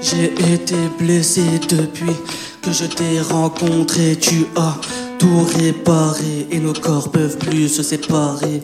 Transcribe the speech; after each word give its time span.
J'ai 0.00 0.32
été 0.52 0.76
blessé 0.98 1.42
depuis 1.68 2.14
que 2.62 2.72
je 2.72 2.84
t'ai 2.84 3.20
rencontré. 3.20 4.16
Tu 4.16 4.46
as 4.56 4.76
tout 5.18 5.46
réparé 5.58 6.46
et 6.50 6.58
nos 6.58 6.72
corps 6.72 7.10
peuvent 7.10 7.38
plus 7.38 7.68
se 7.68 7.82
séparer. 7.82 8.62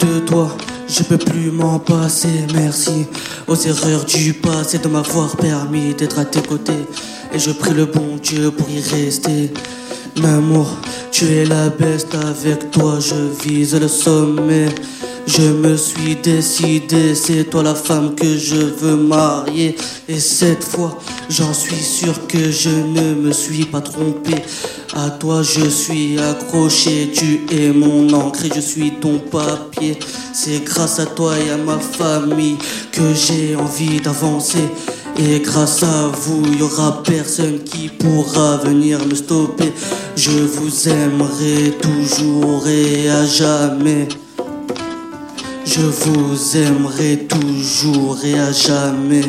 De 0.00 0.18
toi, 0.20 0.56
je 0.88 1.02
peux 1.02 1.18
plus 1.18 1.50
m'en 1.50 1.78
passer. 1.78 2.46
Merci 2.54 3.06
aux 3.46 3.56
erreurs 3.56 4.04
du 4.04 4.34
passé 4.34 4.78
de 4.78 4.88
m'avoir 4.88 5.36
permis 5.36 5.94
d'être 5.94 6.18
à 6.18 6.24
tes 6.24 6.42
côtés. 6.42 6.84
Et 7.32 7.38
je 7.38 7.52
prie 7.52 7.74
le 7.74 7.86
bon 7.86 8.16
Dieu 8.22 8.50
pour 8.50 8.68
y 8.68 8.80
rester. 8.80 9.52
L'amour, 10.16 10.68
tu 11.10 11.26
es 11.26 11.44
la 11.44 11.68
best 11.68 12.14
avec 12.14 12.70
toi, 12.70 12.98
je 13.00 13.46
vise 13.46 13.74
le 13.74 13.88
sommet. 13.88 14.68
Je 15.26 15.42
me 15.42 15.76
suis 15.76 16.14
décidé, 16.14 17.14
c'est 17.16 17.50
toi 17.50 17.64
la 17.64 17.74
femme 17.74 18.14
que 18.14 18.38
je 18.38 18.56
veux 18.56 18.96
marier. 18.96 19.74
Et 20.08 20.20
cette 20.20 20.62
fois, 20.62 20.98
j'en 21.28 21.52
suis 21.52 21.82
sûr 21.82 22.26
que 22.28 22.50
je 22.50 22.70
ne 22.70 23.14
me 23.14 23.32
suis 23.32 23.64
pas 23.64 23.80
trompé. 23.80 24.34
À 24.94 25.10
toi 25.10 25.42
je 25.42 25.68
suis 25.68 26.18
accroché, 26.18 27.10
tu 27.12 27.40
es 27.50 27.72
mon 27.72 28.12
encre 28.14 28.44
et 28.44 28.50
je 28.54 28.60
suis 28.60 28.92
ton 29.00 29.18
papier. 29.18 29.98
C'est 30.32 30.64
grâce 30.64 31.00
à 31.00 31.06
toi 31.06 31.32
et 31.38 31.50
à 31.50 31.56
ma 31.56 31.78
famille 31.78 32.56
que 32.92 33.12
j'ai 33.12 33.56
envie 33.56 34.00
d'avancer. 34.00 34.68
Et 35.18 35.40
grâce 35.40 35.82
à 35.82 36.08
vous, 36.08 36.42
il 36.46 36.60
y 36.60 36.62
aura 36.62 37.02
personne 37.02 37.64
qui 37.64 37.88
pourra 37.88 38.58
venir 38.58 39.04
me 39.04 39.14
stopper. 39.14 39.72
Je 40.14 40.30
vous 40.30 40.88
aimerai 40.88 41.72
toujours 41.82 42.66
et 42.68 43.10
à 43.10 43.26
jamais. 43.26 44.08
Je 45.78 45.82
vous 45.82 46.56
aimerai 46.56 47.26
toujours 47.26 48.16
et 48.24 48.38
à 48.38 48.50
jamais. 48.50 49.20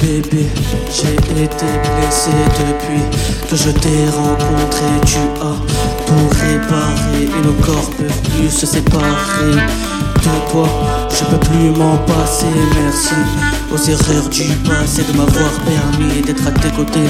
Bébé, 0.00 0.46
j'ai 0.90 1.12
été 1.44 1.66
blessé 1.84 2.30
depuis 2.58 3.02
que 3.50 3.54
je 3.54 3.70
t'ai 3.70 4.08
rencontré. 4.08 4.86
Tu 5.04 5.18
as 5.42 6.06
tout 6.06 6.28
réparé 6.40 7.24
et 7.24 7.46
nos 7.46 7.52
corps 7.62 7.90
peuvent 7.98 8.22
plus 8.30 8.48
se 8.48 8.64
séparer. 8.64 9.56
De 10.24 10.50
toi, 10.50 10.68
je 11.18 11.24
peux 11.24 11.38
plus 11.38 11.70
m'en 11.70 11.96
passer. 11.98 12.46
Merci 12.74 13.14
aux 13.72 13.90
erreurs 13.90 14.28
du 14.28 14.44
passé 14.68 15.02
de 15.02 15.16
m'avoir 15.16 15.50
permis 15.64 16.20
d'être 16.20 16.46
à 16.46 16.50
tes 16.50 16.70
côtés. 16.70 17.08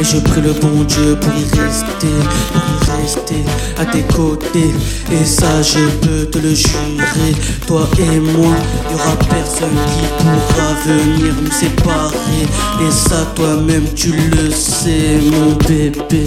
Et 0.00 0.04
je 0.04 0.18
prie 0.18 0.40
le 0.40 0.52
bon 0.52 0.84
Dieu 0.84 1.16
pour 1.20 1.32
y 1.34 1.42
rester, 1.42 2.14
pour 2.52 2.62
y 2.62 3.02
rester 3.02 3.44
à 3.78 3.84
tes 3.84 4.02
côtés. 4.02 4.72
Et 5.10 5.24
ça, 5.24 5.62
je 5.62 5.80
peux 6.00 6.26
te 6.26 6.38
le 6.38 6.54
jurer. 6.54 7.34
Toi 7.66 7.88
et 7.98 8.20
moi, 8.20 8.54
y 8.90 8.94
aura 8.94 9.16
personne 9.28 9.78
qui 9.92 10.06
pourra 10.18 10.74
venir 10.86 11.34
nous 11.42 11.50
séparer. 11.50 12.46
Et 12.86 12.90
ça, 12.90 13.26
toi-même, 13.34 13.86
tu 13.94 14.12
le 14.12 14.50
sais, 14.50 15.18
mon 15.32 15.54
bébé. 15.66 16.26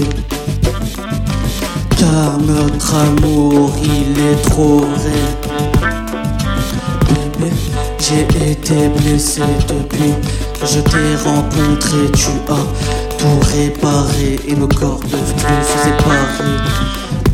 Car 1.97 2.37
notre 2.39 2.95
amour, 2.95 3.73
il 3.83 4.19
est 4.19 4.41
trop 4.49 4.79
vrai. 4.79 5.50
J'ai 8.01 8.21
été 8.51 8.89
blessé 8.97 9.41
depuis 9.67 10.13
que 10.59 10.65
je 10.65 10.79
t'ai 10.79 11.15
rencontré. 11.23 12.11
Tu 12.15 12.31
as 12.49 13.17
tout 13.17 13.39
réparé 13.55 14.39
et 14.47 14.55
nos 14.55 14.67
corps 14.67 14.99
se 15.03 15.83
séparer. 15.83 16.57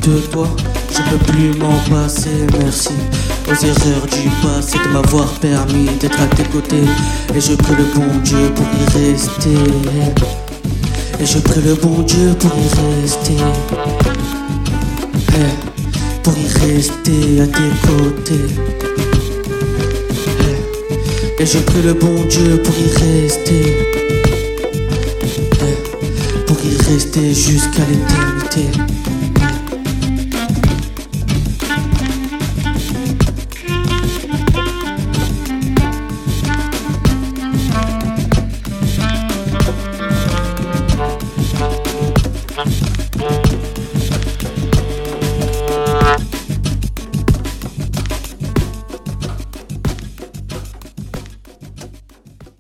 De 0.02 0.20
toi, 0.28 0.48
je 0.92 1.02
peux 1.10 1.32
plus 1.32 1.58
m'en 1.58 1.78
passer. 1.90 2.46
Merci 2.60 2.90
aux 3.48 3.66
erreurs 3.66 4.08
du 4.08 4.30
passé 4.46 4.78
de 4.84 4.92
m'avoir 4.92 5.28
permis 5.40 5.86
d'être 6.02 6.20
à 6.20 6.28
tes 6.36 6.44
côtés. 6.44 6.84
Et 7.34 7.40
je 7.40 7.54
prie 7.56 7.76
le 7.76 7.86
bon 7.96 8.20
Dieu 8.26 8.52
pour 8.54 8.66
y 8.66 9.08
rester. 9.08 9.56
Et 11.22 11.26
je 11.26 11.40
prie 11.40 11.62
le 11.62 11.76
bon 11.76 12.02
Dieu 12.02 12.36
pour 12.38 12.52
y 12.58 13.02
rester. 13.02 13.38
Eh, 15.34 16.22
pour 16.24 16.34
y 16.38 16.48
rester 16.60 17.42
à 17.42 17.48
tes 17.48 17.88
côtés. 17.88 19.07
Et 21.40 21.46
je 21.46 21.60
prie 21.60 21.84
le 21.84 21.94
bon 21.94 22.24
Dieu 22.26 22.62
pour 22.64 22.74
y 22.80 22.88
rester. 23.22 23.78
Pour 26.48 26.58
y 26.66 26.76
rester 26.92 27.34
jusqu'à 27.34 27.84
l'éternité. 27.86 28.80